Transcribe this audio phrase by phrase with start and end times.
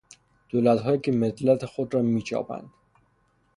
[0.49, 2.69] دولتهایی که ملت خود را میچاپند